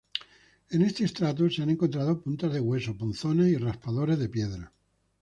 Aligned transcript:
En 0.71 0.81
este 0.81 1.03
estrato 1.03 1.47
se 1.47 1.61
han 1.61 1.69
encontrado 1.69 2.19
puntas 2.19 2.51
de 2.51 2.59
hueso, 2.59 2.97
punzones 2.97 3.49
y 3.49 3.57
raspadores 3.57 4.17
de 4.17 4.29
piedra. 4.29 4.73